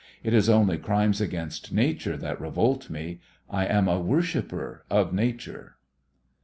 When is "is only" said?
0.33-0.79